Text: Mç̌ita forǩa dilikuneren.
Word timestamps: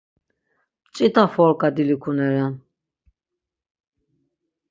Mç̌ita 0.85 1.23
forǩa 1.33 1.67
dilikuneren. 1.75 2.53